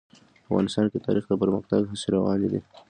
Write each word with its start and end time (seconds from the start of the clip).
افغانستان 0.47 0.85
کې 0.91 0.97
د 0.99 1.03
تاریخ 1.07 1.23
د 1.27 1.31
پرمختګ 1.41 1.81
هڅې 1.89 2.07
روانې 2.15 2.47
دي. 2.51 2.61